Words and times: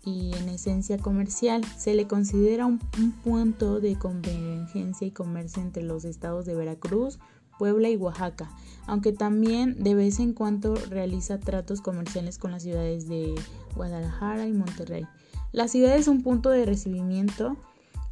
y 0.02 0.34
en 0.34 0.48
esencia 0.48 0.96
comercial. 0.96 1.62
Se 1.76 1.94
le 1.94 2.06
considera 2.06 2.64
un, 2.64 2.80
un 2.98 3.12
punto 3.12 3.78
de 3.78 3.98
convergencia 3.98 5.06
y 5.06 5.10
comercio 5.10 5.60
entre 5.60 5.82
los 5.82 6.06
estados 6.06 6.46
de 6.46 6.54
Veracruz, 6.54 7.18
Puebla 7.58 7.90
y 7.90 7.96
Oaxaca, 7.96 8.50
aunque 8.86 9.12
también 9.12 9.82
de 9.84 9.94
vez 9.94 10.20
en 10.20 10.32
cuando 10.32 10.74
realiza 10.74 11.38
tratos 11.38 11.82
comerciales 11.82 12.38
con 12.38 12.52
las 12.52 12.62
ciudades 12.62 13.08
de 13.10 13.34
Guadalajara 13.74 14.46
y 14.46 14.52
Monterrey. 14.52 15.06
La 15.52 15.68
ciudad 15.68 15.94
es 15.96 16.08
un 16.08 16.22
punto 16.22 16.48
de 16.48 16.64
recibimiento 16.64 17.58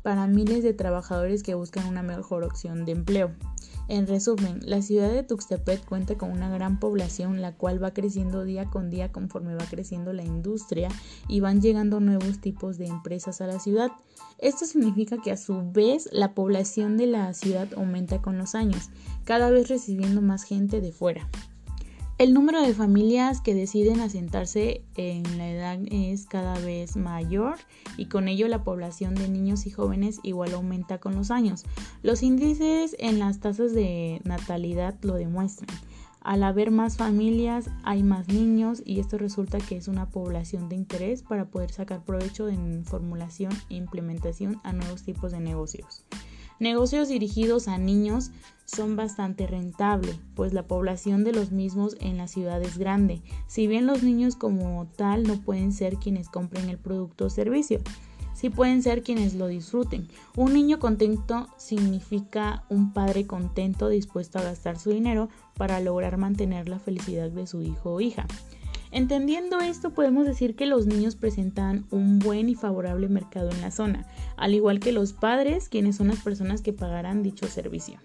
para 0.05 0.27
miles 0.27 0.63
de 0.63 0.75
trabajadores 0.75 1.43
que 1.43 1.55
buscan 1.55 1.89
una 1.89 2.03
mejor 2.03 2.45
opción 2.45 2.85
de 2.85 2.93
empleo. 2.93 3.33
En 3.89 4.07
resumen, 4.07 4.61
la 4.63 4.83
ciudad 4.83 5.11
de 5.11 5.23
Tuxtepec 5.23 5.83
cuenta 5.87 6.17
con 6.17 6.31
una 6.31 6.51
gran 6.51 6.79
población 6.79 7.41
la 7.41 7.57
cual 7.57 7.83
va 7.83 7.95
creciendo 7.95 8.45
día 8.45 8.67
con 8.67 8.91
día 8.91 9.13
conforme 9.13 9.55
va 9.55 9.65
creciendo 9.65 10.13
la 10.13 10.23
industria 10.23 10.89
y 11.27 11.41
van 11.41 11.63
llegando 11.63 12.01
nuevos 12.01 12.39
tipos 12.39 12.77
de 12.77 12.87
empresas 12.87 13.41
a 13.41 13.47
la 13.47 13.59
ciudad. 13.59 13.93
Esto 14.39 14.67
significa 14.67 15.17
que 15.23 15.33
a 15.33 15.39
su 15.39 15.73
vez 15.73 16.11
la 16.13 16.35
población 16.35 16.99
de 16.99 17.07
la 17.07 17.33
ciudad 17.33 17.69
aumenta 17.75 18.21
con 18.21 18.37
los 18.37 18.55
años, 18.55 18.91
cada 19.25 19.49
vez 19.49 19.69
recibiendo 19.69 20.21
más 20.21 20.45
gente 20.45 20.83
de 20.83 20.93
fuera. 20.93 21.31
El 22.17 22.33
número 22.33 22.63
de 22.63 22.75
familias 22.75 23.41
que 23.41 23.57
deciden 23.57 23.99
asentarse 23.99 24.85
en 24.95 25.37
la 25.37 25.51
edad 25.51 25.81
es 25.91 26.27
cada 26.27 26.57
vez 26.61 26.97
mayor 26.97 27.57
y 27.97 28.07
con 28.07 28.29
ello 28.29 28.47
la 28.47 28.63
población 28.63 29.17
de 29.17 29.29
niños 29.29 29.67
y 29.67 29.71
jóvenes 29.71 30.21
igual 30.23 30.55
aumenta 30.55 30.99
con 30.99 31.17
los 31.17 31.33
años. 31.33 31.65
Los 32.05 32.23
índices 32.23 32.95
en 33.01 33.19
las 33.19 33.41
tasas 33.41 33.75
de 33.75 34.21
natalidad 34.23 34.95
lo 35.03 35.15
demuestran. 35.15 35.77
Al 36.21 36.45
haber 36.45 36.71
más 36.71 36.97
familias 36.97 37.69
hay 37.83 38.05
más 38.05 38.29
niños 38.29 38.81
y 38.87 39.01
esto 39.01 39.19
resulta 39.19 39.59
que 39.59 39.77
es 39.77 39.89
una 39.89 40.09
población 40.09 40.69
de 40.69 40.77
interés 40.77 41.25
para 41.25 41.47
poder 41.47 41.73
sacar 41.73 42.05
provecho 42.05 42.49
en 42.49 42.85
formulación 42.85 43.53
e 43.71 43.75
implementación 43.75 44.61
a 44.63 44.73
nuevos 44.73 45.03
tipos 45.03 45.33
de 45.33 45.41
negocios. 45.41 46.05
Negocios 46.65 47.09
dirigidos 47.09 47.69
a 47.69 47.77
niños 47.77 48.31
son 48.65 48.97
bastante 48.97 49.47
rentables, 49.47 50.17
pues 50.35 50.55
la 50.55 50.67
población 50.67 51.23
de 51.23 51.33
los 51.33 51.53
mismos 51.53 51.95
en 52.01 52.17
la 52.17 52.27
ciudad 52.27 52.63
es 52.63 52.79
grande, 52.79 53.21
si 53.47 53.67
bien 53.67 53.85
los 53.87 54.03
niños 54.03 54.35
como 54.35 54.87
tal 54.97 55.25
no 55.25 55.43
pueden 55.43 55.75
ser 55.75 55.97
quienes 55.97 56.31
compren 56.31 56.71
el 56.71 56.79
producto 56.79 57.27
o 57.27 57.29
servicio, 57.29 57.83
sí 58.33 58.49
pueden 58.49 58.83
ser 58.83 59.03
quienes 59.03 59.35
lo 59.35 59.47
disfruten. 59.47 60.09
Un 60.39 60.55
niño 60.55 60.79
contento 60.79 61.49
significa 61.59 62.65
un 62.71 62.95
padre 62.95 63.27
contento 63.27 63.91
dispuesto 63.91 64.39
a 64.39 64.45
gastar 64.45 64.79
su 64.79 64.89
dinero 64.89 65.29
para 65.59 65.81
lograr 65.81 66.17
mantener 66.17 66.71
la 66.71 66.79
felicidad 66.79 67.31
de 67.31 67.47
su 67.47 67.61
hijo 67.61 67.93
o 67.93 68.01
hija. 68.01 68.27
Entendiendo 68.95 69.59
esto, 69.59 69.91
podemos 69.91 70.25
decir 70.25 70.55
que 70.55 70.67
los 70.67 70.87
niños 70.87 71.17
presentan 71.17 71.85
un 71.91 72.21
buen 72.21 72.49
y 72.49 72.55
favorable 72.55 73.09
mercado 73.09 73.51
en 73.51 73.61
la 73.61 73.73
zona, 73.73 74.07
al 74.37 74.55
igual 74.55 74.79
que 74.79 74.93
los 74.93 75.13
padres, 75.13 75.69
quienes 75.69 75.97
son 75.97 76.07
las 76.07 76.21
personas 76.21 76.63
que 76.63 76.73
pagarán 76.73 77.25
dicho 77.25 77.49
servicio. 77.49 77.99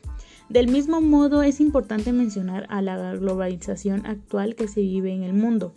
Del 0.50 0.67
mismo 0.67 1.00
modo, 1.00 1.44
es 1.44 1.61
importante 1.61 2.11
mencionar 2.11 2.66
a 2.69 2.81
la 2.81 3.13
globalización 3.13 4.07
actual 4.07 4.55
que 4.55 4.67
se 4.67 4.81
vive 4.81 5.13
en 5.13 5.22
el 5.22 5.33
mundo, 5.33 5.75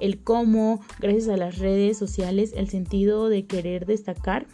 el 0.00 0.24
cómo, 0.24 0.80
gracias 0.98 1.28
a 1.28 1.36
las 1.36 1.58
redes 1.58 1.96
sociales, 1.96 2.52
el 2.56 2.68
sentido 2.68 3.28
de 3.28 3.46
querer 3.46 3.86
destacar 3.86 4.48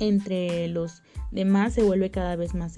entre 0.00 0.68
los 0.68 1.02
demás 1.32 1.74
se 1.74 1.82
vuelve 1.82 2.10
cada 2.10 2.34
vez 2.34 2.54
más, 2.54 2.76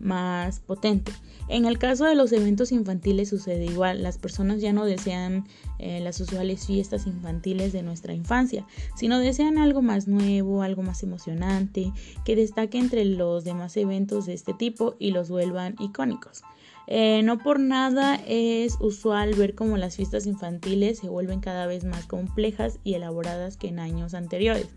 más 0.00 0.58
potente. 0.58 1.12
En 1.48 1.66
el 1.66 1.78
caso 1.78 2.04
de 2.04 2.14
los 2.14 2.32
eventos 2.32 2.72
infantiles 2.72 3.28
sucede 3.28 3.66
igual, 3.66 4.02
las 4.02 4.16
personas 4.16 4.60
ya 4.60 4.72
no 4.72 4.84
desean 4.84 5.46
eh, 5.78 6.00
las 6.00 6.20
usuales 6.20 6.66
fiestas 6.66 7.06
infantiles 7.06 7.72
de 7.72 7.82
nuestra 7.82 8.14
infancia, 8.14 8.66
sino 8.96 9.18
desean 9.18 9.58
algo 9.58 9.82
más 9.82 10.08
nuevo, 10.08 10.62
algo 10.62 10.82
más 10.82 11.02
emocionante, 11.02 11.92
que 12.24 12.36
destaque 12.36 12.78
entre 12.78 13.04
los 13.04 13.44
demás 13.44 13.76
eventos 13.76 14.26
de 14.26 14.34
este 14.34 14.54
tipo 14.54 14.94
y 14.98 15.10
los 15.10 15.28
vuelvan 15.28 15.74
icónicos. 15.78 16.42
Eh, 16.86 17.22
no 17.22 17.38
por 17.38 17.60
nada 17.60 18.20
es 18.26 18.76
usual 18.80 19.34
ver 19.34 19.54
cómo 19.54 19.76
las 19.76 19.96
fiestas 19.96 20.26
infantiles 20.26 20.98
se 20.98 21.08
vuelven 21.08 21.40
cada 21.40 21.66
vez 21.66 21.84
más 21.84 22.06
complejas 22.06 22.78
y 22.82 22.94
elaboradas 22.94 23.56
que 23.56 23.68
en 23.68 23.78
años 23.78 24.14
anteriores. 24.14 24.68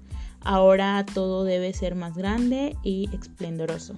Ahora 0.41 1.03
todo 1.11 1.43
debe 1.43 1.73
ser 1.73 1.95
más 1.95 2.15
grande 2.15 2.75
y 2.83 3.09
esplendoroso. 3.11 3.95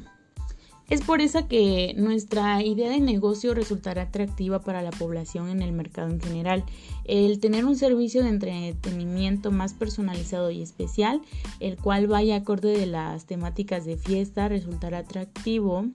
Es 0.90 1.02
por 1.02 1.20
eso 1.20 1.50
que 1.50 1.94
nuestra 1.98 2.64
idea 2.64 2.90
de 2.90 3.02
negocio 3.02 3.54
resultará 3.54 4.04
atractiva 4.04 4.60
para 4.60 4.82
la 4.82 4.92
población 4.92 5.50
en 5.50 5.62
el 5.62 5.74
mercado 5.74 6.10
en 6.10 6.22
general. 6.22 6.64
El 7.04 7.42
tener 7.42 7.66
un 7.66 7.76
servicio 7.76 8.24
de 8.24 8.30
entretenimiento 8.30 9.52
más 9.52 9.74
personalizado 9.74 10.50
y 10.50 10.62
especial, 10.62 11.22
el 11.60 11.76
cual 11.76 12.08
vaya 12.08 12.38
acorde 12.38 12.78
de 12.78 12.86
las 12.86 13.26
temáticas 13.26 13.84
de 13.84 13.98
fiesta, 13.98 14.48
resultará 14.48 15.00
atractivo 15.00 15.88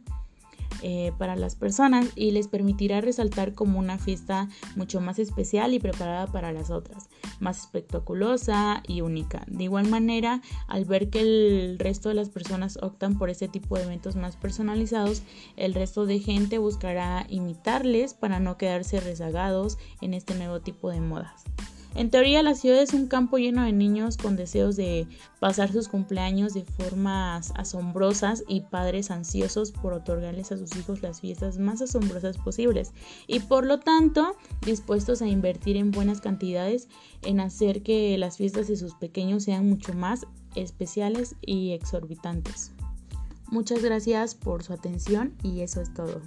eh, 0.83 1.13
para 1.19 1.37
las 1.37 1.57
personas 1.57 2.09
y 2.17 2.33
les 2.33 2.49
permitirá 2.49 3.01
resaltar 3.01 3.55
como 3.55 3.79
una 3.79 3.99
fiesta 3.99 4.49
mucho 4.77 5.01
más 5.01 5.19
especial 5.19 5.75
y 5.75 5.79
preparada 5.79 6.27
para 6.27 6.53
las 6.53 6.71
otras, 6.71 7.09
más 7.41 7.61
espectaculosa 7.61 8.83
y 8.87 9.01
única. 9.01 9.45
De 9.47 9.65
igual 9.65 9.89
manera, 9.89 10.43
al 10.67 10.85
ver 10.85 11.09
que 11.09 11.21
el 11.21 11.79
resto 11.79 12.09
de 12.09 12.17
las 12.17 12.31
personas 12.31 12.79
optan 12.83 13.19
por 13.19 13.31
este 13.31 13.49
tipo 13.49 13.77
de 13.77 13.85
eventos 13.85 14.17
más 14.17 14.37
personalizados, 14.37 15.23
el 15.57 15.75
resto 15.75 16.07
de 16.07 16.19
gente 16.19 16.59
buscará 16.59 17.27
imitarles 17.29 18.15
para 18.15 18.41
no 18.41 18.57
quedarse 18.57 19.01
rezagados 19.01 19.79
en 20.01 20.15
este 20.15 20.35
nuevo 20.35 20.61
tipo 20.61 20.91
de 20.91 21.01
modas. 21.01 21.45
En 21.95 22.11
teoría, 22.11 22.43
la 22.43 22.55
ciudad 22.55 22.81
es 22.81 22.95
un 22.95 23.07
campo 23.07 23.37
lleno 23.37 23.65
de 23.65 23.73
niños 23.73 24.17
con 24.17 24.35
deseos 24.35 24.77
de 24.77 25.07
pasar 25.41 25.73
sus 25.73 25.89
cumpleaños 25.89 26.55
de 26.55 26.65
formas 26.65 27.53
asombrosas 27.55 28.45
y 28.49 28.63
padres 28.63 29.11
ansiosos 29.11 29.73
por 29.73 29.93
otorgarles 29.93 30.53
a 30.53 30.57
sus 30.57 30.75
hijos 30.77 31.03
las 31.03 31.21
fiestas 31.21 31.59
más 31.59 31.83
asombrosas 31.83 32.39
posibles 32.39 32.93
y 33.27 33.41
por 33.41 33.67
lo 33.67 33.79
tanto 33.81 34.37
dispuestos 34.65 35.21
a 35.21 35.29
invertir 35.29 35.77
en 35.77 35.91
buenas 35.91 36.21
cantidades 36.23 36.89
en 37.23 37.41
hacer 37.41 37.83
que 37.83 38.17
las 38.17 38.39
fiestas 38.39 38.69
de 38.69 38.77
sus 38.77 38.95
pequeños 38.95 39.45
sean 39.45 39.69
mucho 39.69 39.93
más 39.93 40.27
especiales 40.55 41.37
y 41.43 41.73
exorbitantes. 41.73 42.73
Muchas 43.51 43.83
gracias 43.83 44.35
por 44.35 44.63
su 44.63 44.73
atención 44.73 45.35
y 45.43 45.61
eso 45.61 45.83
es 45.83 45.93
todo. 45.93 46.23